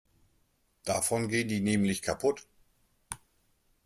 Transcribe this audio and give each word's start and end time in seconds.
Davon 0.83 1.27
gehen 1.29 1.47
die 1.47 1.59
nämlich 1.59 2.01
kaputt. 2.01 2.47